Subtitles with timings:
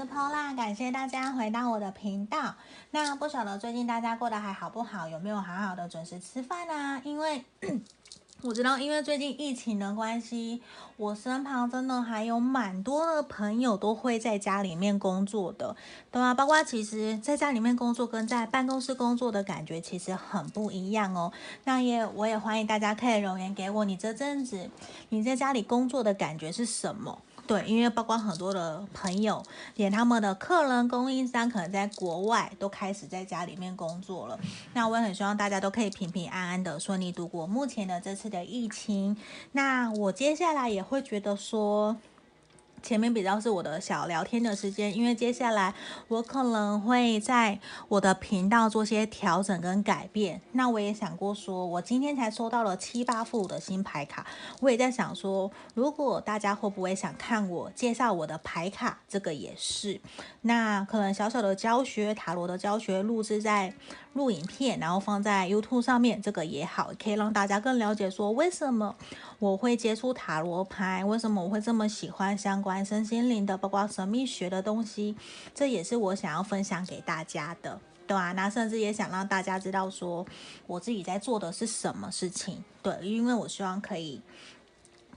[0.00, 2.54] 是 Pola，感谢大家回到我的频道。
[2.90, 5.06] 那不晓得最近大家过得还好不好？
[5.06, 7.02] 有没有好好的准时吃饭啊？
[7.04, 7.44] 因为
[8.40, 10.62] 我知道，因为最近疫情的关系，
[10.96, 15.76] 我身旁真的还有蛮多的朋友都会在家里面工作的，
[16.10, 21.30] 对啊，包括其实在家里面工作跟在办公室工作的感觉其实很不一样哦。
[21.64, 24.70] 那也我也欢迎大家可以留言给我，你这阵子
[25.10, 27.18] 你在家里工作的感觉是什么？
[27.46, 29.42] 对，因为包括很多的朋友，
[29.76, 34.38] 连他们的客人、供应商可能在国外都开始在家里面工作了。
[34.74, 39.16] 那我也很希望大家都可以平平安安的顺利度过目前的这次的疫情。
[39.52, 41.96] 那我接下来也会觉得说。
[42.82, 45.74] 前面比较是我的小聊天的时间，因为接下来
[46.08, 47.58] 我可能会在
[47.88, 50.40] 我的频道做些调整跟改变。
[50.52, 54.26] 那我也想过说，我今天才收到了七八副的新牌卡，
[54.60, 60.00] 我也在想说，如果大家会不会想看我介绍我的牌卡，这个也是。
[60.42, 63.72] 那可能小小的教学塔罗的教学录制在
[64.14, 68.96] 录影片，然后放在 YouTube 上面，这个也好，可以让大家更了解说为什么
[69.40, 75.16] 我会接触塔罗牌，为什么我会这么喜欢相关身心灵的，包括神秘学的东西，
[75.54, 80.26] 这也是我想要分享给大家的，对啊，那甚至也想让大家知道说
[80.66, 84.20] 我自己在做的是什么事情，对，因为我希望可以。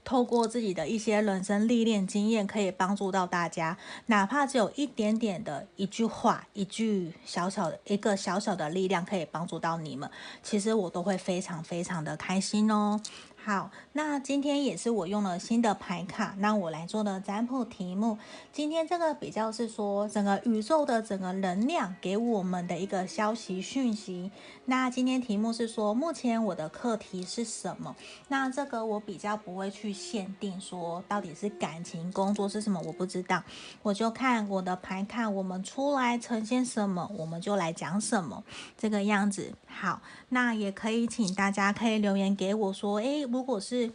[0.05, 10.09] 透过自己的一些人生历练经验，可以帮助到大家，哪怕只有一点点的一句话，一句小小的一个小小的力量，可以帮助到你们，
[10.41, 12.99] 其实我都会非常非常的开心哦。
[13.45, 18.17] 好，那今天也是我用了新的牌卡，那我来做的占卜题目。
[18.53, 24.31] 今天这个比较是说整个宇宙的整个能量给我们的一个消息讯息。
[24.63, 27.93] 那今天题目是说，目前我的课题是什么？
[28.29, 33.43] 那这个我比较不会去限定说到底是感情、工作是什么，我不知道，
[33.81, 38.41] 我就看我的牌卡，我们出来呈现什么，我们就来讲什么，
[38.77, 39.51] 这个样子。
[39.67, 43.27] 好，那也可以请大家可以留言给我说，诶。
[43.33, 43.91] 如果是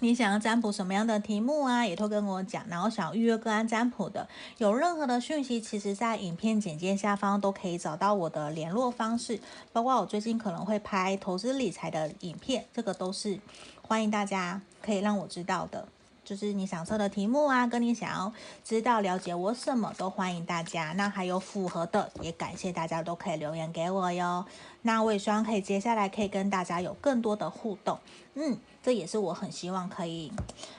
[0.00, 2.62] 你想要占卜什么样的题目啊，也都跟我讲。
[2.68, 4.28] 然后想要预约个案占卜的，
[4.58, 9.40] 有任何的讯息，其实在影片简介下方都可以找到我的联络方式。
[9.72, 13.40] 包括我最近可能会拍投资理财的影片，这个都是
[13.80, 15.88] 欢迎大家可以让我知道的。
[16.30, 18.32] 就是你想测的题目啊，跟你想要
[18.62, 20.92] 知道了解我什么都欢迎大家。
[20.92, 24.46] 那还有符合的，也感谢大家都可以留言给我哟。
[24.82, 27.98] 那我也希望可以接下来可以跟大家有更多的互动。
[28.34, 30.32] 嗯，这也是我很希望可以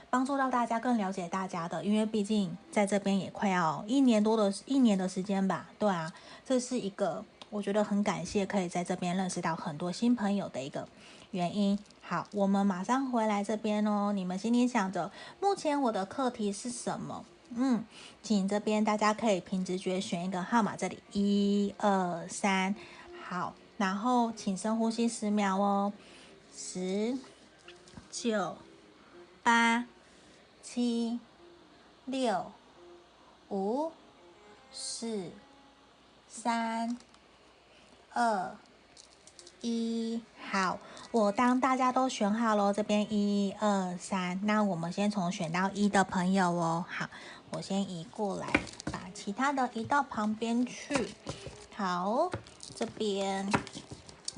[0.10, 1.84] 帮助到大家，更了解大家的。
[1.84, 5.68] 因为毕竟在这边也快要一年多的一年的时间吧。
[5.78, 6.14] 对啊，
[6.46, 10.88] 这是一个我觉得很感谢可以在这边认识到很多新朋友的一个
[11.32, 11.78] 原因。
[12.02, 14.12] 好，我们马上回来这边哦。
[14.14, 17.26] 你们心里想着，目前我的课题是什么？
[17.56, 17.84] 嗯，
[18.22, 22.76] 请这边大家可以凭直觉选一个号码，这里一二三，
[23.24, 25.94] 好，然后请深呼吸十秒哦，
[26.56, 27.18] 十、
[28.10, 28.58] 九、
[29.44, 29.86] 八、
[30.62, 31.20] 七、
[32.06, 32.52] 六、
[33.50, 33.92] 五、
[34.72, 35.32] 四、
[36.28, 36.98] 三、
[38.14, 38.56] 二、
[39.62, 40.80] 一，好。
[41.12, 46.86] 我当大家都选好了，这边一二三，那我们先从选到一的朋友哦。
[46.88, 47.10] 好，
[47.52, 48.48] 我先移过来，
[48.90, 51.10] 把其他的移到旁边去。
[51.76, 52.32] 好，
[52.74, 53.52] 这边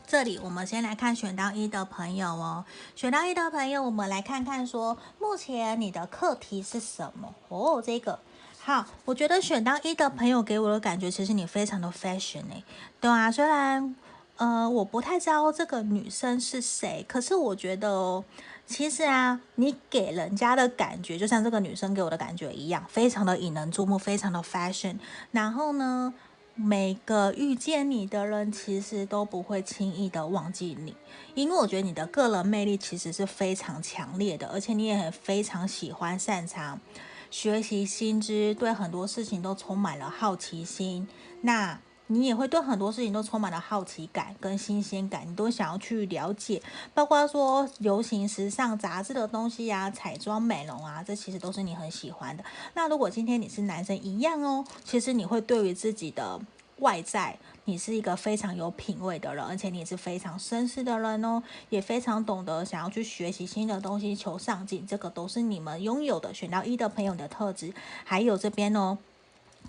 [0.08, 2.66] 这里我们先来看选到一的朋友哦。
[2.96, 7.36] 选到一的朋友，我们来看看说，目前你的课题是什么？
[7.50, 8.18] 哦，这个
[8.60, 12.64] 好，我觉得选到一的朋友给我的感觉，其实你非常的 fashion 哎，
[13.00, 13.96] 对啊，虽然。
[14.38, 18.24] 呃，我不太知道这个女生是谁，可是我觉得，
[18.66, 24.98] 其实啊，你给人家的感觉就像这个女生给我的感觉一样，非常的引人注目，非常的 fashion。
[25.32, 26.14] 然后呢，
[26.56, 30.96] 每个遇见你的人其实都不会轻易的忘记你，
[31.36, 36.82] 因为我觉得你的个人魅力其实是非常强烈的，而且你也很非常喜欢擅长
[37.30, 41.08] 学习新知，对很多事情都充满了好奇心。
[41.42, 46.62] 那你也会对很多事情都充满了好奇感跟新鲜感，你都想要去了解，
[46.94, 52.44] 包括说流行时尚杂志的东西呀、啊、彩妆美容啊，这其实都是你很喜欢的。
[52.74, 56.40] 那如果今天你是男生一样哦，其实你会对于自己的
[56.80, 67.74] 外在，你是一个非常有品味的人，而且你也是非常绅士的人哦，也非常懂得想要去学习新的东西，求上进，这个都是你们拥有的选到一的朋友的特质。
[68.04, 68.98] 还有这边哦。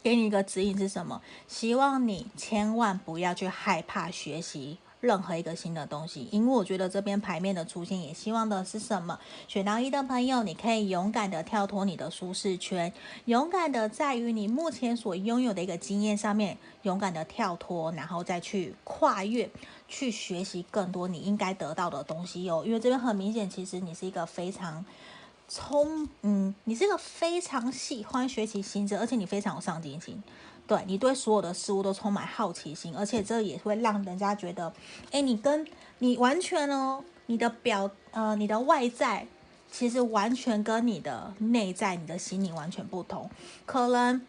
[0.04, 1.22] 给你一个指引是什么？
[1.48, 9.18] 希望你千万不要去害怕学习任何一个新的东西，因为我觉得这边牌面的出现也希望的是什么？
[9.48, 12.92] 选到一的朋友，你可以勇敢的跳脱你的舒适圈，
[13.24, 19.48] 勇敢的在于你目前所拥有的一个经验上面，勇敢的跳脱，然后再去跨越，
[19.88, 22.62] 去学习更多你应该得到的东西哟。
[22.66, 24.84] 因为这边很明显，其实你是一个非常。
[25.48, 30.22] 充嗯，你是个非常喜欢学习新知，而且你非常有上进心，
[30.66, 34.72] 对，你对所有的事物都充满好奇心，而且这也会让人家觉得，
[35.10, 35.66] 哎，你跟
[35.98, 39.26] 你完全哦，你的表呃，你的外在
[39.70, 43.30] 其实完全跟你的内在、你的心灵完全不同，
[43.66, 44.26] 可能。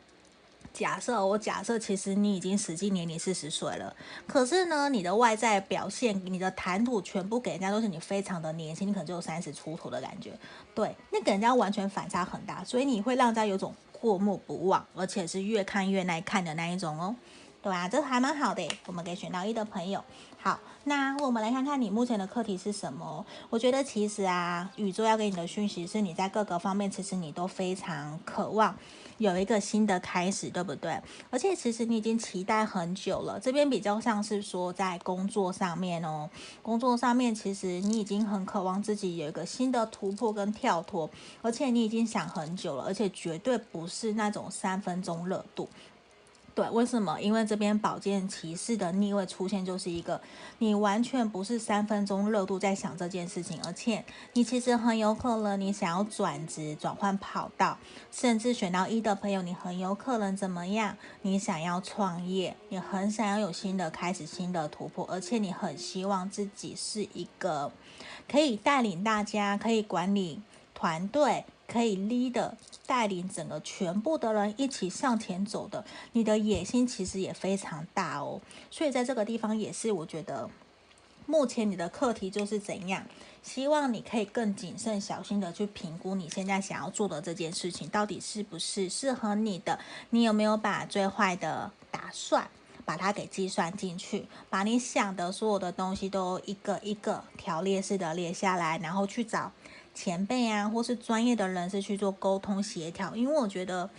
[0.76, 3.96] 假设我假设，其实你已经实际年龄四十岁了，
[4.28, 10.38] 可是呢，你的外在表现、你的谈吐，全部给人家都是你非常的年轻，你可能只有三十出头的感觉，
[10.76, 17.16] 对，那给人家完全反差很大，所以你会让人家有种过目不忘，而且是越看越耐看的那一种哦，
[17.62, 20.04] 对啊，这还蛮好的，我们给选到一的朋友。
[20.38, 23.26] 好，那我们来看看你目前的课题是什么？
[23.50, 28.76] 我觉得其实啊，宇宙要给你的讯息是你在各个方面，其实你都非常渴望。
[29.18, 31.00] 有一个新的开始，对不对？
[31.30, 33.40] 而且其实你已经期待很久了。
[33.40, 36.30] 这边比较像是说在工作上面哦，
[36.62, 41.10] 工作上面其实你已经很渴望自己有一个新的突破跟跳脱，
[41.42, 45.70] 而且你已经想很久了，而且绝对不是那种三分钟热度。
[46.56, 47.20] 对，为什么？
[47.20, 50.22] 因为这边宝剑骑士的逆位出现，就是一个
[50.60, 57.78] 你完全不是三分钟热度在想这件事情，而且你其实很有可能你想要转职、转换跑道，
[58.10, 60.96] 甚至选到一的朋友，你很有可能怎么样？
[61.24, 67.70] 你想要创业，你很想要有新的开始、新的突破，而且你很希望自己是一个
[68.32, 70.40] 可以带领大家、可以管理
[70.74, 71.44] 团队。
[71.68, 72.52] 可以 lead
[72.86, 78.40] 带领整个全部的人一起向前走的，你的野心其实也非常大哦。
[78.70, 80.50] 所以在这个地方也是，我觉得
[81.26, 83.04] 目前你的课题就是怎样，
[83.42, 89.80] 希望你可以更谨慎小心的去评估你现在想要做的这件事情到底是不是适合你的，
[90.12, 92.48] 你有没有把最坏的打算
[92.86, 99.52] 把它给计算进去，把你想的所有的东西都一个一个条列式的列下来，然后去找。
[99.96, 103.90] 前辈啊，或是专业的人士去做沟通协调，因为我觉得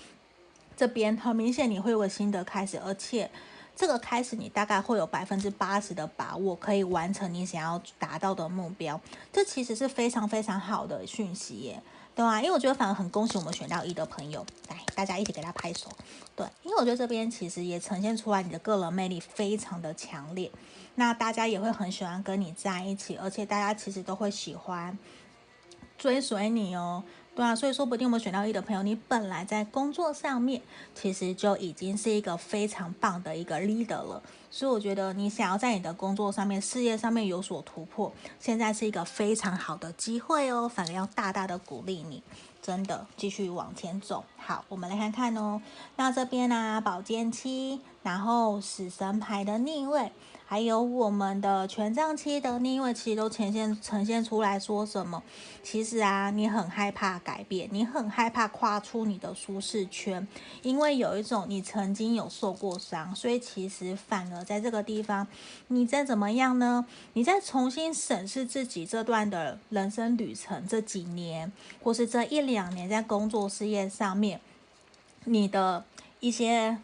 [0.77, 3.29] 这边很明显你会有个新的开始，而且
[3.75, 9.01] 这个开始你大概会有百分之八十的把握可以完成你想要达到的目标，
[9.33, 11.83] 这其实是非常非常好的讯息耶，
[12.15, 15.91] 对啊，因为我觉得反而很恭喜我们选到一的朋友，来大家一起给他拍手，
[16.35, 20.51] 对，因为我觉得这边其实也呈现出来你的个人魅力非常的强烈，
[20.97, 24.99] 那大家也会很喜欢跟你在一起，而且大家其实都会喜欢。
[25.99, 27.03] 追随你哦，
[27.35, 30.61] 对啊，所以说不定我们选到一的朋友，你本来在工作上面
[30.95, 42.23] 其实就已经是一个非常棒的一个 leader 了，所以我觉得你想要在你的工作上面、事业上面有所突破，现在是一个非常好的机会哦，反而要大大的鼓励你，
[42.63, 44.25] 真的继续往前走。
[44.37, 45.61] 好，我们来看看哦，
[45.97, 50.13] 那这边呢、啊，宝剑七，然后死神牌的逆位。
[50.49, 55.21] 还有我们的权杖七的逆位，其实都呈现呈现出来说什么？
[55.61, 60.25] 其实啊，你很害怕改变，你很害怕跨出你的舒适圈，
[60.63, 65.27] 因为有一种你曾经有受过伤，所以其实反而在这个地方，
[65.67, 66.87] 你再怎么样呢？
[67.15, 71.51] 你再重新审视自己这段的人生旅程，这几年
[71.83, 74.41] 或是这一两年在工作事业上面，
[75.25, 75.85] 你的
[76.21, 76.79] 一些。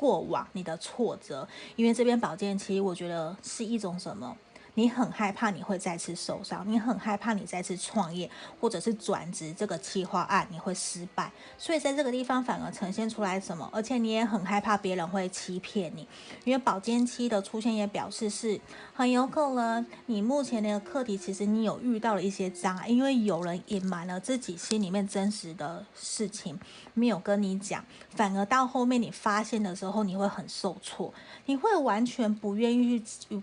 [0.00, 4.34] 过往你的挫折，因为这边宝剑七，我觉得是一种什么？
[4.80, 13.68] 你很害怕你会再次受伤，你很害怕你再次创业或者是转职这个企划案你会失败，所以在这个地方反而呈现出来什么？
[13.74, 16.08] 而且你也很害怕别人会欺骗你，
[16.44, 18.58] 因为宝剑七的出现也表示是
[18.94, 26.58] 很有可能你目前的课题其实你有遇到了一些障碍，因为有人隐瞒了自己心里面真实的事情
[26.94, 31.12] 没有跟你讲，反而到后面你发现的时候你会很受挫，
[31.44, 33.02] 你会完全不愿意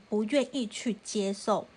[0.09, 1.67] 不愿意去接接受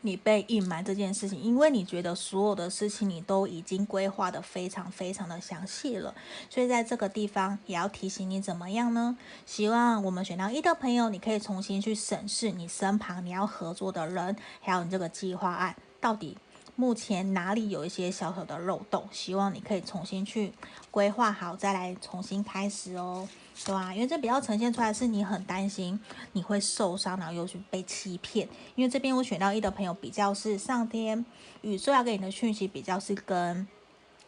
[0.00, 6.12] 你被隐瞒这件事情，因为你觉得所有的事情你都已经规划得非常非常的详细了，
[6.50, 9.16] 所以在这个地方也要提醒你怎么样呢？
[9.46, 16.36] 希望我们选到一的朋友，你可以重新去审视你身旁你要合作的人，还有你这个计划案到底
[16.76, 20.52] 目前哪里有一些小小的漏洞，希望你可以重新去
[20.90, 23.28] 规划好，再来重新开始哦。
[23.64, 25.98] 对啊，因为这比较呈现出来是你很担心
[26.32, 28.48] 你会受伤，然后又去被欺骗。
[28.74, 31.24] 因为这边我选到一的朋友比较是上天
[31.62, 33.66] 宇宙要给你的讯息比较是跟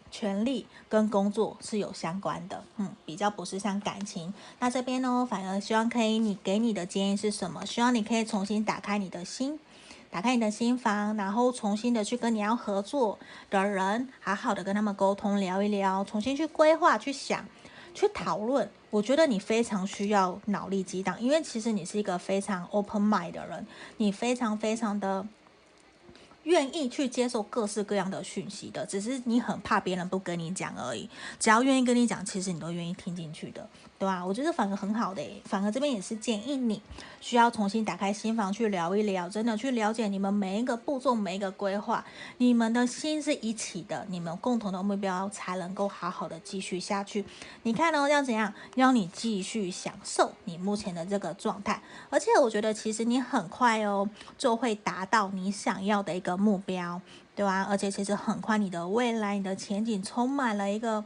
[0.08, 4.32] 权力跟工作是有相关的，嗯，比较不是像感情。
[4.60, 7.66] 那这边呢，反而希望可以，你给你的建议是什么？
[7.66, 9.58] 希望你可以重新打开你的心，
[10.10, 13.18] 打开你的心房，然后重新的去跟你要合作
[13.50, 17.44] 的人，好好的跟他们沟通聊一聊，重新去规划、去想、
[17.94, 18.68] 去讨论。
[18.90, 23.66] 我觉得你非常需要脑力激荡，因为其实你是一个非常 open mind 的人，
[23.98, 25.26] 你非常非常的。
[26.46, 31.08] 愿意去接受各式各样的讯息的，只是你很怕别人不跟你讲而已。
[31.38, 33.68] 只要愿意跟你讲，其实你都愿意听进去的。
[33.98, 34.22] 对吧？
[34.22, 36.82] 我觉得反而很好的，反而这边也是建议你
[37.18, 42.04] 需要重新打开心房去聊一聊，真的去了解你们每一个步骤、每一个规划，
[42.36, 47.24] 你们的心是一起的，你们共同的目标才能够好好的继续下去。
[47.62, 48.06] 你看呢？
[48.06, 48.52] 要怎样？
[48.74, 57.00] 要你继续享受你目前的这个状态，而且我觉得其实你很快哦就会达到你想要的一个目标，
[57.34, 57.66] 对吧？
[57.68, 61.04] 而且其实很快你的未来、你的前景充满了一个。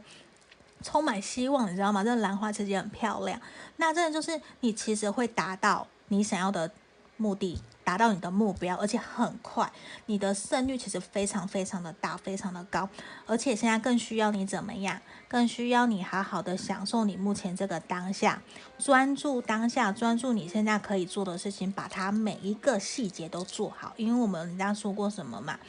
[0.83, 2.03] 充满希望，你知道吗？
[2.03, 3.39] 这兰花其实也很漂亮。
[3.75, 6.71] 那真的就是你其实会达到你想要的
[7.17, 7.61] 目的，
[7.91, 9.69] 达到你的目标，而且很快，
[10.05, 12.87] 你的胜率其实非常非常的大，非常的高。
[13.25, 14.97] 而且现在更需要你怎么样？
[15.27, 18.41] 更需要你好好的享受你目前这个当下，
[18.79, 23.91] 专注当下，专注你现在可以做的事情，把它每一个细节都做好。
[23.97, 25.59] 因为我们人家说过什么嘛？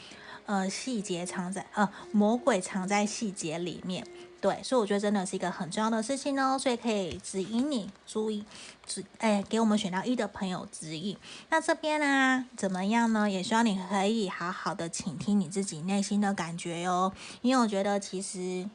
[0.46, 4.06] 呃，细节藏在呃，魔鬼藏在细节里面。
[4.42, 8.44] 对，所以我觉得真的是一个很重要的事情哦，所以可以指引你注意，
[8.84, 11.16] 指哎给我们选到一的朋友指引。
[11.48, 13.30] 那这边呢，怎么样呢？
[13.30, 18.68] 也希望你可以好好的倾听你自己内心的感觉哟，因为我觉得其实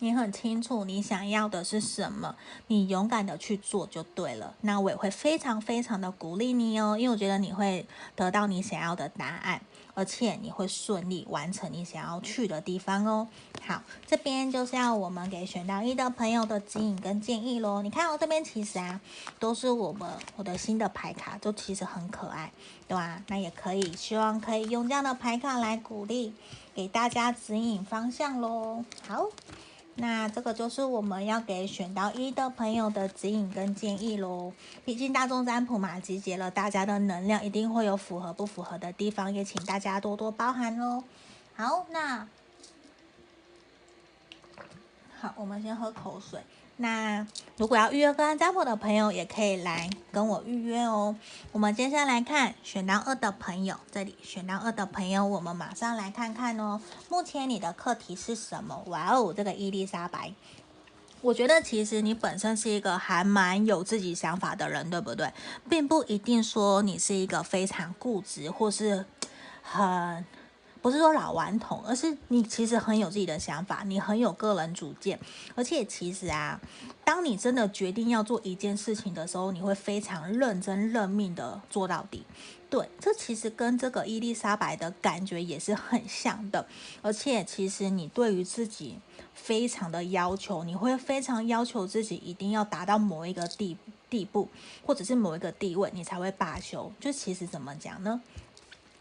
[0.00, 4.54] 你很清楚你想要的是什么，你勇敢的去做就对了。
[4.60, 9.62] 那我也会非常非常的鼓励你哦，因为我觉得你会得到你想要的答案。
[9.94, 13.28] 而且你会顺利完成你想要去的地方哦。
[13.64, 17.80] 好，这边就是要我们给选到一的朋友的指引跟建议喽。
[17.80, 19.00] 你看我这边其实啊，
[19.38, 22.52] 都是我们我的新的牌卡，都其实很可爱，
[22.88, 23.22] 对吧？
[23.28, 26.34] 那也可以，希望可以用这样的牌卡来鼓励，
[26.74, 28.84] 给大家指引方向喽。
[29.06, 29.26] 好。
[29.94, 34.50] 那这个就是我们要给选到一的朋友的指引跟建议喽。
[34.86, 41.04] 毕竟大众占卜嘛，集结了大家的能量，一定会有符合不符合的地方，也请大家多多包涵喽。
[41.54, 42.26] 好，那
[45.22, 46.40] 好，我们先喝口水。
[46.78, 47.24] 那
[47.56, 51.14] 如果要预约个案占卜的朋友，也可以来跟我预约哦。
[51.52, 56.80] 我们接下来看选到二的朋友，这里选到二的朋友，我们马上来看看哦。
[57.08, 58.82] 目前你的课题是什么？
[58.88, 60.34] 哇哦，这个伊丽莎白，
[61.20, 65.32] 我觉得其实你本身是一个还蛮有自己想法的人，对不对？
[65.68, 69.06] 并不一定说你是一个非常固执或是
[69.62, 70.26] 很。
[70.82, 75.18] 不是说老顽童，而是你其实很有自己的想法，你很有个人主见，
[75.54, 76.60] 而且其实啊，
[77.04, 82.24] 当你真的决定要做一件事情的时候，你会非常认真认命的做到底。
[82.68, 86.66] 对，这其实跟这个伊丽莎白的感觉也是很像的，
[87.00, 88.98] 而且其实你对于自己
[89.34, 93.76] 非常的要求，你会非常要求自己一定要达到某一个地
[94.08, 94.48] 地步，
[94.84, 96.90] 或者是某一个地位，你才会罢休。
[96.98, 98.20] 就其实怎么讲呢？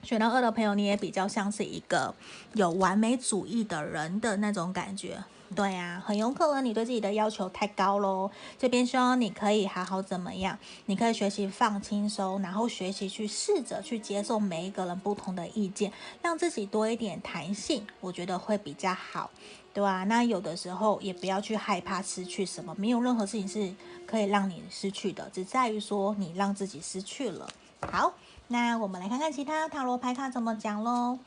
[0.03, 2.13] 选到二的朋友，你也比较像是一个
[2.53, 5.23] 有完美主义的人的那种感觉，
[5.55, 8.29] 对、啊，很有可能你对自己的要求太高喽。
[8.57, 10.57] 这边希望你可以好好怎么样？
[10.87, 15.91] 你可以学习放轻松，然后学习去试着去接受每一个人不同的意见，
[16.21, 19.29] 让自己多一点弹性，我觉得会比较好，
[19.71, 20.03] 对、啊？
[20.05, 23.73] 那有的时候也不要去害怕失去什么，没有任何事情是
[24.07, 27.47] 可以让你失去的，只在于说你让自己失去了。
[27.81, 28.13] 好。
[28.51, 31.17] 那我们来看看其他塔罗牌卡怎么讲喽。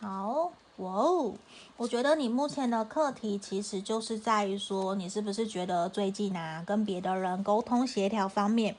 [0.00, 1.32] 好，哇哦，
[1.76, 8.74] 我觉得你目前的课题其实就是在于说，你是不是觉得最近啊，跟别的人沟通协调方面，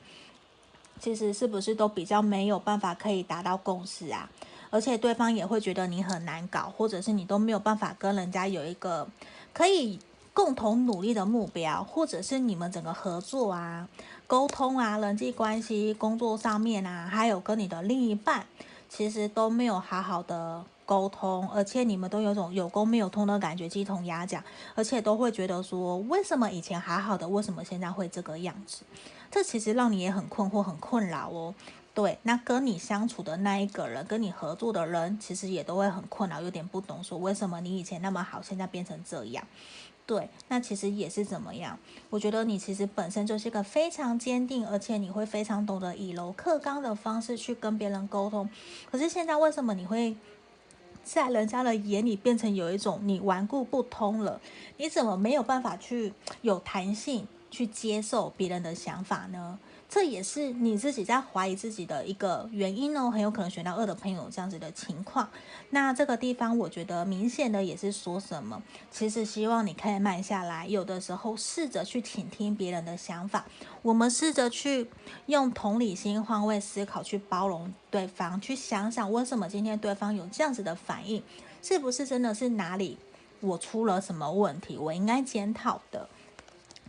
[1.00, 4.30] 其实是不是都比较没有办法可以达到共识啊？
[4.70, 9.08] 而且对方也会觉得你很难搞，或者是你都没有办法跟人家有一个
[9.54, 9.98] 可以
[10.34, 13.88] 共同努力的目标，或者是你们整个合作啊。
[14.28, 18.46] 沟通啊，人际关系、工作上面啊，还有跟你的另一半，
[18.90, 28.84] 其实都没有好好的沟通，而且你们都有种有沟没有通的感觉，鸡同鸭讲，而且都会觉得说，为什么以前还好的，为什么现在会这个样子？
[29.30, 31.54] 这其实让你也很困惑、很困扰哦。
[31.94, 39.46] 对，那跟你相处的那一个人，跟你合作的人，其实也都会很困扰，有点不懂说，为什么你以前那么好，现在变成这样。
[40.08, 41.80] 对，那其实也是怎么样？
[42.12, 48.48] 我觉得你其实本身就是一个非常坚定，而且你会非常懂得以柔克刚的方式去跟别人沟通。
[48.92, 50.16] 可是现在为什么你会
[51.04, 54.40] 在人家的眼里变成有一种你顽固不通了，
[54.78, 59.58] 你怎么没有办法去有弹性去接受别人的想法呢？
[59.96, 65.30] 这也是你自己在怀疑自己的一个原因哦，很有可能选到二的朋友这样子的情况。
[65.70, 68.62] 那这个地方我觉得明显的也是说什么，
[68.92, 73.46] 其实希望你可以慢下来，有的时候试着去倾听别人的想法，
[73.82, 74.90] 我们试着去
[75.28, 81.24] 用同理心换位思考，去包容对方，去想想为什么今天对方有这样子的反应，
[81.62, 82.98] 是不是真的是哪里
[83.40, 86.10] 我出了什么问题，我应该检讨的。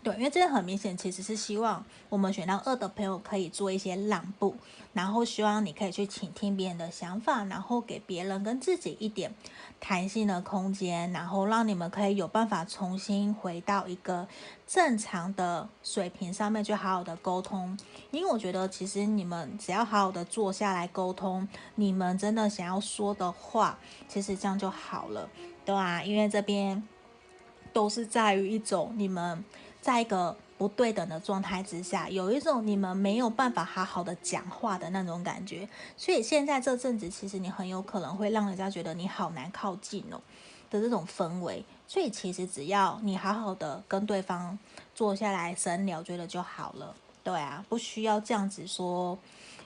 [0.07, 4.55] 对，因为这个很明显，其实是希望我们选到二的朋友可以做一些让步，
[4.93, 9.35] 然后希望你可以去倾听别人的想法，然后给别人跟自己一点
[9.81, 14.29] 弹性的空间，然后让你们可以有办法重新回到一个
[14.65, 17.77] 正常的水平上面去好好的沟通。
[18.13, 25.29] 因为我觉得，其实你们只要好好的坐下来沟通，你们真的想要说的话，其实这样就好了，
[25.65, 26.81] 对啊，因为这边
[27.73, 29.45] 都是在于一种你们。
[29.87, 40.21] 在一个不对等的状态之下，有一种你们没有办法好好的讲话的那种感觉，所以现在这阵子其实你很有可能会让人家觉得你好难靠近哦
[40.69, 41.64] 的这种氛围。
[41.87, 44.59] 所以其实只要你好好的跟对方
[44.93, 46.93] 坐下来深聊，觉得就好了。
[47.23, 49.16] 对啊，不需要这样子说，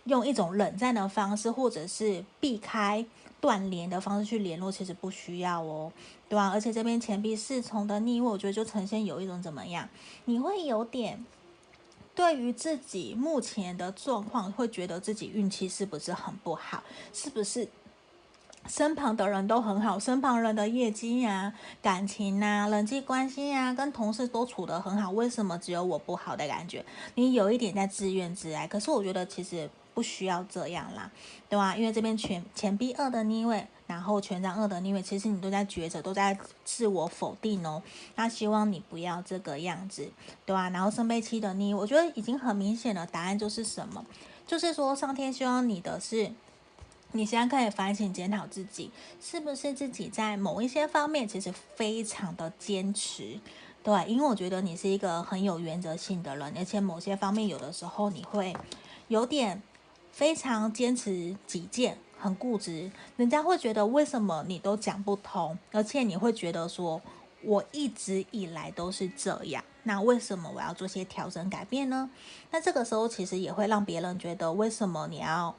[0.04, 3.02] 用一种冷战的方式，或者是避开
[3.40, 5.92] 断联的方式去联络，其实不需要哦。
[6.28, 9.88] 对啊，而且这边钱币侍从的逆位，我觉得就呈现有一种怎么样？
[10.26, 11.24] 你会有点
[12.14, 16.82] 对于自己目前的状况，会觉得自己运气是不是很不好？
[17.12, 17.66] 是不是
[18.66, 26.84] 身旁的人都很好，身旁人的业绩呀、啊、感情啊、人际关系呀、啊，跟同事都处得很好，为什么只有我不好的感觉？
[27.14, 28.68] 你有一点在自怨自艾。
[28.68, 31.10] 可是我觉得其实不需要这样啦，
[31.48, 31.76] 对吧？
[31.76, 33.66] 因为这边钱钱币二的逆位。
[33.86, 37.82] 然后权杖二的逆位，其实你都在抉择，都在自我否定哦。
[38.14, 40.08] 那希望你不要这个样子，
[40.46, 40.70] 对吧？
[40.70, 44.06] 然后圣杯七的逆位，我觉得已经很明显的，答案就是什么？
[44.46, 46.30] 就是说上天希望你的是，
[47.10, 53.40] 你现在可以反省检讨自己，是不是自己在某一些方面其实非常的坚持，
[53.82, 58.54] 对，因为我觉得你是一个很有原则性的人，而且某些方面有的时候你会
[59.08, 59.60] 有点
[60.20, 61.96] 非常坚持己见。
[62.18, 67.00] 很固执，人家会觉得为什么你都讲不通，而且你会觉得说，
[67.40, 72.10] 我一直以来都是这样，那为什么我要做些调整改变呢？
[72.50, 75.54] 那这个时候其实也会让别人觉得，为什么你要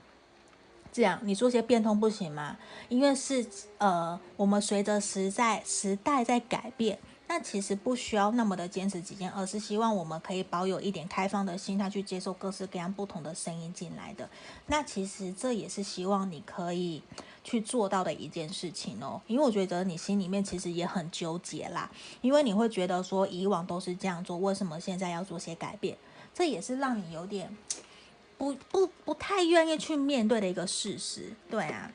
[0.94, 1.20] 这样？
[1.24, 2.56] 你做些变通不行吗？
[2.90, 3.44] 因为是
[3.80, 7.00] 呃，我们随着时代时代在改变。
[7.34, 14.30] 那其实不需要那么的坚持己见，而是希望我们可以保有一点开放的心态，去接受各式各样不同的声音进来的。
[14.68, 17.02] 那其实这也是希望你可以
[17.42, 19.22] 去做到的一件事情哦。
[19.28, 21.90] 因为我觉得你心里面其实也很纠结啦，
[22.20, 25.98] 因为你会觉得说以往都是这样做，为什么现在要做些改变？
[26.34, 27.56] 这也是让你有点
[28.38, 31.32] 不不不太愿意去面对的一个事实。
[31.50, 31.90] 对啊。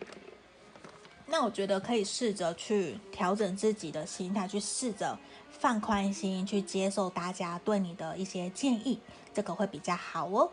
[1.27, 5.19] 那我觉得可以试着去调整自己的心态，去试着
[5.51, 8.99] 放宽心，去接受大家对你的一些建议，
[9.35, 10.49] 这个会比较好哦。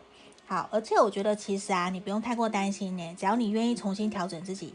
[0.46, 4.74] 好，而且我觉得其实啊，你不用太过担心呢，只要你愿意重新调整自己，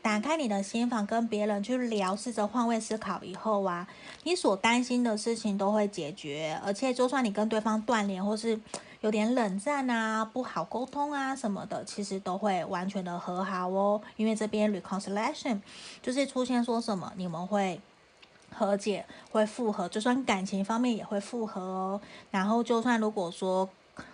[0.00, 3.86] 打开你的心房，跟别人去聊，试着换位思考以后啊，
[4.22, 6.58] 你所担心的事情都会解决。
[6.64, 8.58] 而且就算你跟对方断联，或是
[9.02, 14.00] 有点冷战啊，不好沟通啊什么的，其实都会完全的和好哦。
[14.16, 15.58] 因为这边 reconciliation
[16.02, 17.80] 就是出现说什么，你们会
[18.50, 22.00] 和解，会复合，就算感情方面也会复合哦。
[22.30, 23.66] 然后就算如果说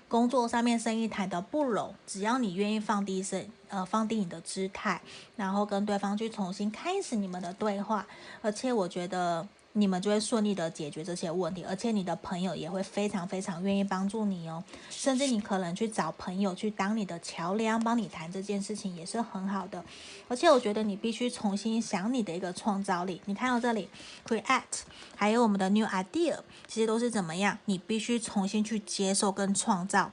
[0.07, 5.01] 工作上面生意谈得不拢，只要你愿意放低身，呃，放低你的姿态，
[5.35, 8.07] 然后跟对方去重新开始你们的对话，
[8.41, 9.49] 而且我觉得。
[9.79, 19.85] 你们就会顺利的解决这些问题，而且你的朋友也会非常非常愿意帮助你哦，甚至你可能去找朋友去当你的桥梁，帮你谈这件事情也是很好的。
[20.29, 23.21] 而且我觉得你必须重新想你的一个创造力。
[23.27, 23.91] 你看到这里
[24.27, 24.63] ，create，
[25.15, 27.59] 还有我们的 new idea，其实都是怎么样？
[27.67, 30.11] 你必须重新去接受跟创造。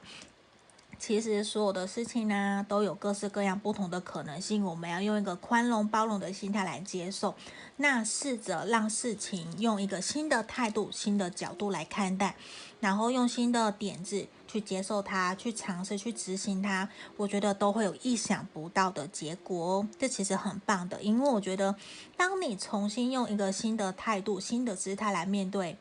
[1.06, 4.64] 其实所有的事情呢，都有各式各样不同的可能性。
[4.64, 7.34] 我们要用一个宽容包容的心态来接受，
[7.76, 12.34] 那试着让事情用一个新的态度、新的角度来看待，
[12.80, 16.88] 然后用新的点子去接受它，去尝试去执行它。
[17.18, 19.88] 我觉得都会有意想不到的结果哦。
[19.98, 21.76] 这其实很棒的，因为我觉得
[22.16, 25.76] 当你重新用一个新的态度、新的姿态来面对。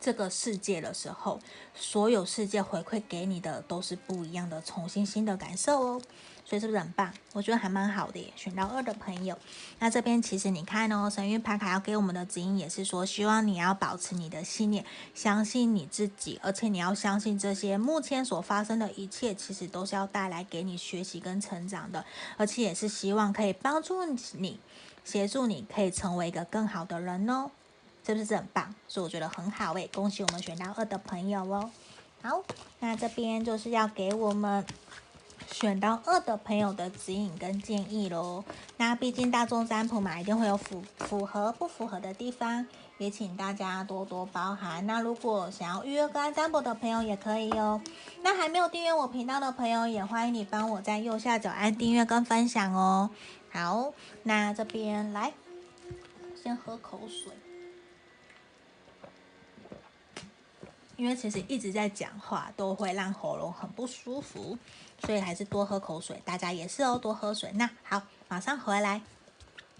[0.00, 1.38] 这个世界的时候，
[1.74, 6.02] 所有世界回馈给你的都是不一样的、重新新的感受哦。
[6.42, 7.12] 所以是不是很棒？
[7.32, 8.26] 我觉得还蛮好的耶。
[8.34, 9.38] 选到二的朋友，
[9.78, 14.84] 那这边其实你看哦，神谕牌卡要给我们的指引也是说，希望你要保持你的信念，
[15.14, 22.04] 相信你自己，而且你要相信这些目前所发生的一切，其实都是要带来给你学习跟成长的，
[22.36, 24.58] 而且也是希望可以帮助你，
[25.04, 27.52] 协助你可以成为一个更好的人哦，
[28.06, 28.74] 是不是很棒？
[28.88, 31.70] 所以我觉得很好诶，恭喜我们选到二的朋友哦。
[32.22, 32.42] 好，
[32.80, 34.64] 那这边就是要给我们。
[35.52, 38.44] 选到二的朋友的指引跟建议喽。
[38.76, 42.64] 那毕竟大众占卜嘛，一定会有符符合不符合的地方，
[42.98, 44.86] 也请大家多多包涵。
[44.86, 47.80] 那如果想要预约个占卜的朋友也可以哦。
[48.22, 53.10] 那还没有订阅我频道的朋友，也欢迎你帮我在右下角按订阅跟分享哦。
[53.50, 55.32] 好，那这边来，
[56.40, 57.32] 先喝口水。
[61.00, 64.58] 因为其实一直在讲话，都会让喉咙很不舒服，
[65.02, 66.20] 所以还是多喝口水。
[66.26, 67.50] 大家也是哦，多喝水。
[67.54, 69.00] 那好，马上回来，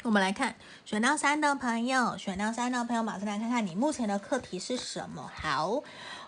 [0.02, 0.56] 我们来看
[0.87, 5.30] 选到三的朋友，选到三的朋友，马上来看看你目前的课题是什么。
[5.35, 5.83] 好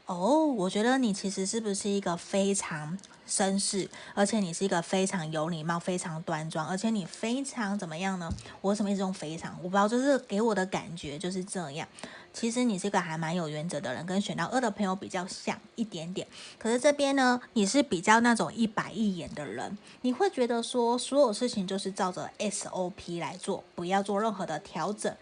[0.05, 8.31] 哦，我觉得你其实是不是一个非常绅士，而且你是一个非常有礼貌、非常端庄，而且你非常怎么样呢？
[8.61, 9.57] 我怎么一直用非常？
[9.62, 11.88] 我不知道，就是给我的感觉就是这样。
[12.33, 16.27] 其实你是个还蛮有原则的人，跟选到二的朋友比较像一点点。
[16.59, 25.14] 可是这边呢，你是比较那种一板一眼的人，你会觉得说所有事情就是照着 SOP 来做，不要做任何的调整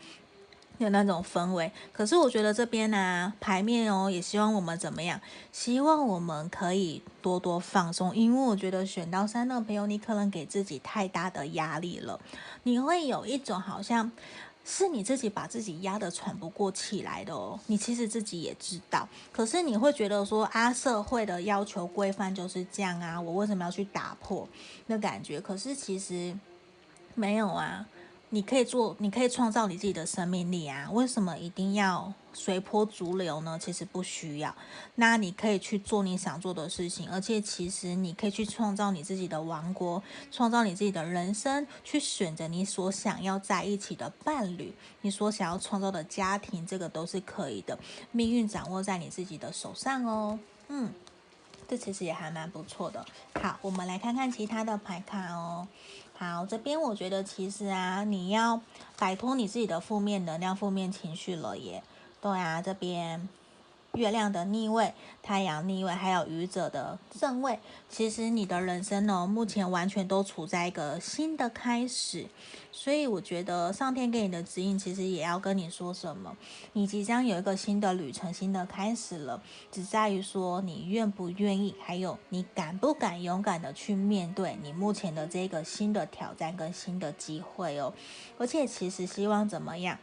[0.78, 1.72] 的那种氛围。
[1.92, 5.20] 可是我觉得这边呢、牌面哦，也希望我们怎么样？
[5.52, 12.20] 希望我们可以多多放松，因为我觉得选到三的朋友，你可能给自己太大的压力了，
[12.62, 14.12] 你会有一种好像。
[14.70, 24.48] 是你自己把自己压得喘不过气来的哦，你其实自己也知道，可是你会觉得说啊，社会的要求规范就是这样啊，我为什么要去打破
[24.86, 25.40] 那感觉？
[25.40, 26.34] 可是其实
[27.14, 27.84] 没有啊。
[28.32, 30.88] 你可以做，你可以创造你自己的生命力啊！
[30.92, 33.58] 为什么一定要随波逐流呢？
[33.60, 34.54] 其实不需要。
[34.94, 47.76] 那你可以去做你想做的事情，而且其实你可以去创造你自己的王国，创造你自己的人生，去选择你所想要在一起的伴侣，你所想要创造的家庭，这个都是可以的。
[48.12, 50.38] 命运掌握在你自己的手上哦。
[50.68, 50.92] 嗯，
[51.66, 53.04] 这其实也还蛮不错的。
[53.42, 55.66] 好，我们来看看其他的牌卡哦。
[56.22, 58.60] 好，这边我觉得其实啊，你要
[58.98, 61.82] 摆脱你自己的负面能量、负面情绪了耶。
[62.20, 63.26] 对啊，这边
[63.94, 72.26] 月亮的逆位、太阳逆位，还有愚者的正位，其实你的人生呢，目前完全都处在一个新的开始。
[72.72, 76.36] 所以我觉得上天给你的指引，其实也要跟你说什么，
[76.72, 87.92] 你即将有一个新的旅程、新的开始了，只在于说你愿不愿意，还有你敢不敢勇敢的去面对你目前的这个新的挑战跟新的机会哦。
[88.38, 89.98] 而且其实希望怎么样？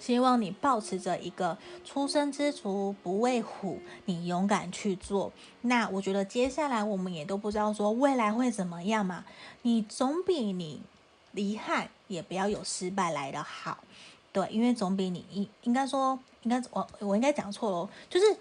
[0.00, 5.32] 希望你抱持着一个初生之犊不畏虎，你勇敢去做。
[5.62, 9.24] 那我觉得接下来我们也都不知道说未来会怎么样嘛，
[9.62, 10.80] 你总比你。
[11.34, 13.78] 遗憾也不要有失败来的好，
[14.32, 18.36] 对，因为总比你应应该说应该我我应该讲错了，就是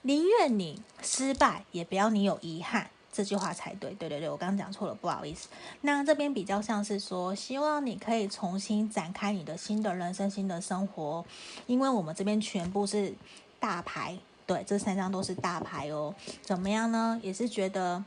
[0.00, 3.92] 宁愿你失败也不要你有遗憾，这句话才对。
[3.94, 5.48] 对对对，我刚刚讲错了，不好意思。
[5.82, 11.24] 那这边比较像是说，希望你可以重新展开你的新的人生、新的生活，
[11.66, 13.14] 因为我们这边全部是
[13.60, 16.14] 大牌，对，这三张都是大牌哦。
[16.40, 17.20] 怎么样呢？
[17.22, 18.02] 也是觉得。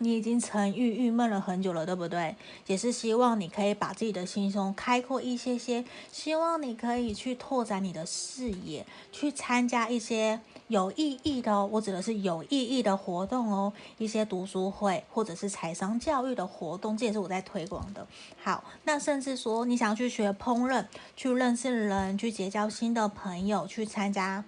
[0.00, 2.36] 你已经沉郁郁闷了很久了，对不对？
[2.68, 18.06] 也是希望你可以把自己的心胸开阔一些些，希望你可以去拓展你的视野，去参加一些有意义的，我指的是有意义的活动哦，一些读书会或者是财商教育的活动，这也是我在推广的。
[18.42, 20.84] 好，那甚至说你想要去学烹饪，
[21.16, 24.44] 去认识人，去结交新的朋友，去参加。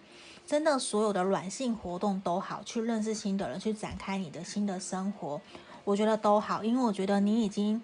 [0.46, 5.40] 真的，所有的软性活动都好，去认识新的人，去展开你的新的生活，
[5.84, 7.80] 我觉得都好，因为我觉得你已经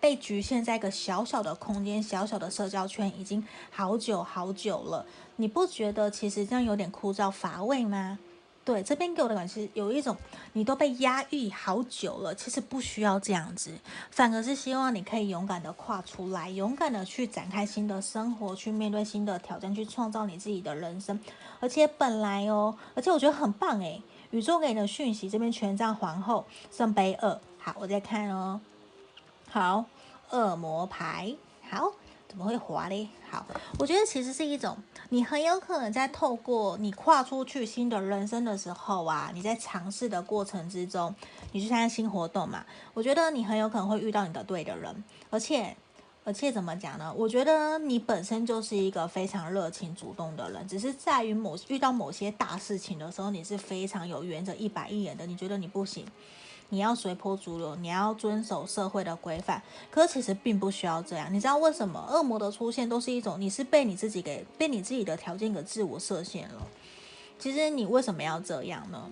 [0.00, 5.06] 被局限在一个小小的空间、小小的社交圈，已经好久好久了。
[5.36, 8.18] 你不觉得其实这样有点枯燥乏味吗？
[8.64, 10.16] 对，这边给我的感觉有一种，
[10.54, 13.70] 你都被压抑好久了，其实不需要这样子，
[14.10, 21.20] 反而是希望你可以勇敢的跨出来，勇敢的去展开新的生活，去面对新的挑战，去创造你自己的人生。
[21.60, 28.60] 而且本来哦，而且我觉得很棒诶，宇宙给你的讯息，这边权杖皇后圣杯二，好，我再看哦，
[29.48, 29.84] 好，
[30.30, 31.36] 恶魔牌，
[31.70, 31.92] 好。
[32.28, 33.08] 怎么会滑嘞？
[33.30, 33.46] 好，
[33.78, 34.76] 我觉得其实是一种，
[35.08, 41.14] 你很有可能在透过你跨出去新的人生的时候啊，你在尝试的过程之中，
[41.52, 42.64] 你去参加新活动嘛，
[42.94, 45.76] 我觉得你很有可能会遇到你的对的人，而且。
[46.28, 47.14] 而且怎么讲呢？
[47.16, 55.24] 我觉得你本身就是一个非常热情主动的人，只是在于某遇到某些大事情的时候，你是非常有原则、一板一眼的。
[55.24, 56.04] 你觉得你不行，
[56.68, 59.62] 你要随波逐流，你要遵守社会的规范。
[59.90, 61.32] 可其实并不需要这样。
[61.32, 66.62] 你知道为什么恶魔的出现都是一种你是被你自己给被你自己的条件给自我设限了？
[67.38, 69.10] 其实你为什么要这样呢？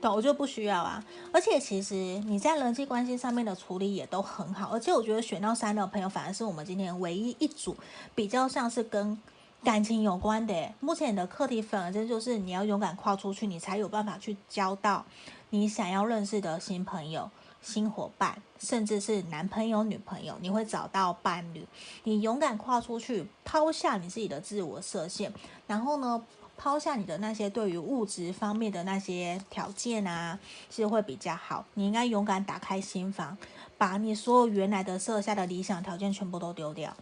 [0.00, 1.04] 对，我就不需要啊。
[1.32, 4.70] 而且其实你在人际关系上面的处理也都很好。
[4.72, 7.76] 而且我觉得选到三的朋友，反而是我们今天唯一一组
[8.14, 9.18] 比较像是跟
[9.64, 10.72] 感情有关的。
[10.80, 15.04] 目前你的课题反而就是你要勇敢跨出去，你才有办法去交到
[15.50, 20.36] 你想要认识的新朋友、新伙伴，甚至是男朋友、女朋友。
[20.40, 21.64] 你会找到伴侣。
[22.02, 25.32] 你勇敢跨出去，抛下你自己的自我设限，
[25.68, 26.24] 然后呢，
[26.56, 30.36] 抛下你的那些对于物质方面的那些条件啊，
[30.68, 31.64] 其实会比较好。
[31.74, 33.38] 你应该勇敢打开心房，
[33.78, 36.96] 把你所有原来的设下的理想条件全部都丢掉，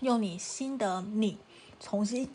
[0.00, 1.36] 用你新的你
[1.80, 2.28] 重新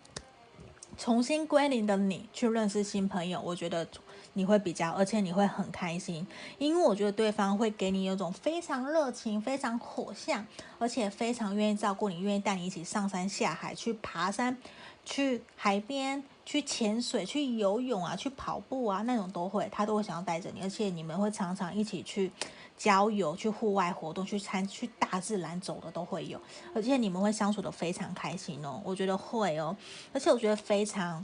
[0.97, 3.41] 重新归零的你去认识新朋友。
[3.41, 3.87] 我觉得
[4.33, 6.25] 你会比较，而且你会很开心，
[6.57, 10.45] 因为我觉得对方会给你有种非常热情、非常火象，
[10.79, 14.57] 而且非常愿意照顾你，愿意带你一起上山下海去爬山。
[15.03, 22.31] 去海边、去潜水、去游泳啊、去跑步啊，那种都会，他都会想要带着你，而且你们会常常一起去
[22.83, 26.41] 郊游、去户外活动、去参、去大自然走的都会有，
[26.73, 29.75] 而且你们会相处得非常开心哦，我觉得会哦，
[30.11, 31.23] 而且我觉得非常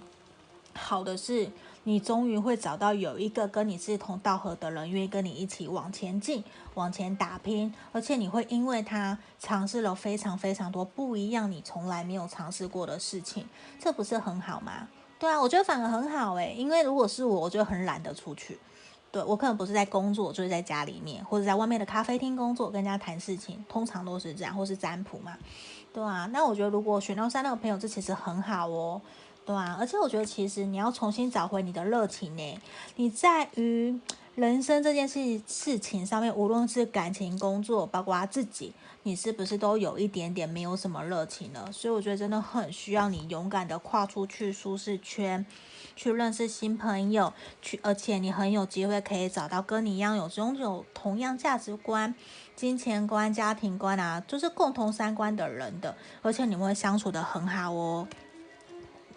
[0.73, 1.49] 好的是。
[1.83, 6.43] 你终于会找到有一个跟你志同道合的人，愿意跟你一起往前进、
[6.73, 13.47] 往前打拼，而且你会因为他尝试了非常非常多不一样、你从来没有尝试过的事情，
[13.79, 14.89] 这不是很好吗？
[15.17, 18.59] 对啊，我觉得反而很好诶，因为如果是我，我就很懒得出去。
[19.11, 25.37] 对，我可能不是在工作，就是在家里面或者在外面的咖啡厅工作，跟人家谈事情，通常都是这样，或是占卜嘛。
[25.93, 29.01] 对啊，那我觉得如果选到三那个朋友，这其实很好哦。
[29.45, 32.59] 对啊，而且我觉得其实你要重新找回你的热情呢。
[32.97, 33.97] 你在于
[34.37, 38.71] 人生这件事事情上面，无论是感情、工作，包括自己，
[39.01, 41.71] 你是不是都有一点点没有什么热情了？
[41.71, 45.43] 所以我觉得真的很需要你勇敢的跨出去舒适圈，
[45.95, 52.13] 去认识新朋友，去，而且你很有机会可以找到跟你一样有拥有同样价值观、
[52.55, 58.07] 金钱观、家庭观啊，就是共同三观的人的，而且你们会相处得很好哦。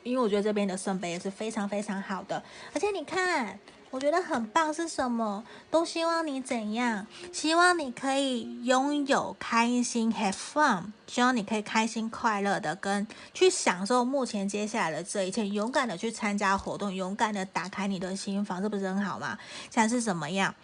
[0.03, 5.45] 因为我觉得这边的圣杯也是非常非常好的，而且你看，我觉得很棒是什么？
[5.69, 7.07] 都希望你怎样？
[7.33, 19.37] 希望你可以拥有开心，have fun，希望你可以开心快乐的跟去享受目前接下来的这一切，勇敢的去参加活动，勇敢的打开你的心房，这不是很好吗？
[19.71, 20.55] 现在是怎么样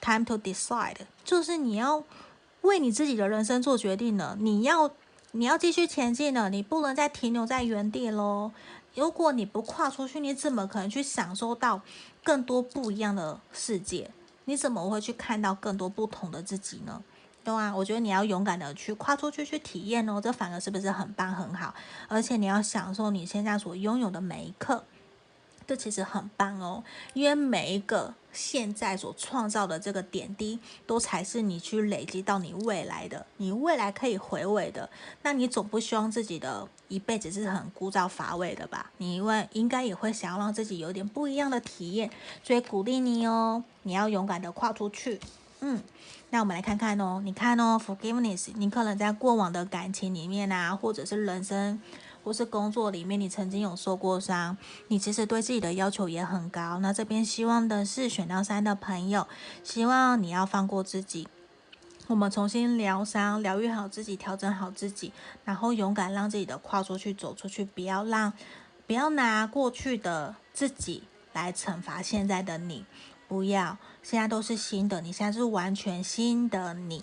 [0.00, 2.04] ？Time to decide，就是你要
[2.60, 4.92] 为你自己的人生做决定了，你要
[5.32, 8.52] 你要继续前进了，你不能再停留在原地喽。
[8.94, 11.82] 如果你不跨出去，你怎么可能去享受到
[12.26, 14.10] 更多不一样的世界？
[14.46, 17.00] 你怎么会去看到更多不同的自己呢？
[17.44, 21.72] 对啊，我觉得你要勇敢的去跨出去去体验哦，这反而是不是很棒很好？
[22.08, 24.82] 而且你要享受你现在所拥有的每一刻。
[25.68, 34.90] 这其实很棒哦，因为每一个现在所创造的这个点滴，都才是你去累积到你未来的，你未来可以回味的。
[35.22, 38.90] 那你总不希望自己的一辈子是很枯燥乏味的吧？
[38.98, 42.10] 你因为应该也会想要让自己有点不一样的体验，
[42.42, 45.20] 所以鼓励你哦，你要勇敢的跨出去。
[45.60, 45.82] 嗯，
[46.30, 51.80] 那我们来看看哦，你看哦，forgiveness，你可能在过往的感情里面啊，或者是人生。
[52.24, 56.80] 或是工作里面，你曾经有受过伤，你其实对自己的要求也很高。
[56.80, 59.28] 那这边希望的是选到三的朋友，
[59.62, 61.28] 希望你要放过自己，
[62.08, 65.12] 我们重新疗伤，疗愈好自己，调整好自己，
[65.44, 68.32] 然后勇敢让自己的跨出去，走出去，不要让，
[68.86, 72.84] 不要拿过去的自己来惩罚现在的你，
[73.26, 77.02] 不要，现在都是新的，你现在是完全新的你，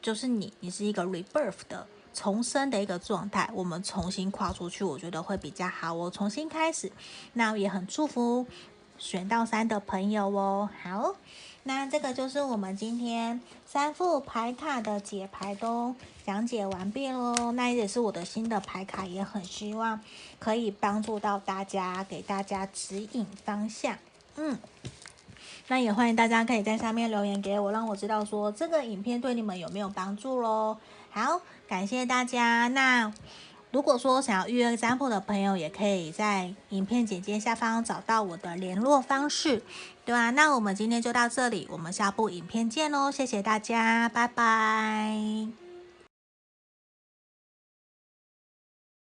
[0.00, 1.86] 就是你，你是一个 rebirth 的。
[2.14, 5.94] 重生的一个状态，我们重新跨出去，我觉得会比较好。
[5.94, 6.92] 我重新开始，
[7.32, 8.46] 那也很祝福
[8.98, 10.68] 选到三的朋友哦。
[10.82, 11.14] 好，
[11.64, 15.94] 那这个就是我们今天三副牌卡的解牌都
[16.26, 17.52] 讲解完毕喽。
[17.52, 20.00] 那也是我的新的牌卡，也很希望
[20.38, 23.96] 可以帮助到大家，给大家指引方向。
[24.36, 24.58] 嗯。
[25.68, 30.76] 那也欢迎大家可以在下面留言给我，让我知道说这个影片对你们有没有帮助喽。
[31.10, 32.68] 好，感谢大家。
[32.68, 33.10] 那
[33.72, 39.62] 如果说想要预约占卜的朋友，也可以在影片简介下方找到我的联络方式，
[40.04, 40.30] 对吧？
[40.30, 45.71] 那我们今天就到这里，我们下部影片见喽，谢谢大家，拜拜。